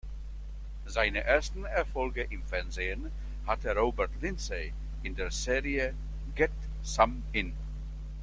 [0.87, 3.11] Seine ersten Erfolge im Fernsehen
[3.45, 5.93] hatte Robert Lindsay in der Serie
[6.33, 6.49] "Get
[6.81, 7.53] Some In!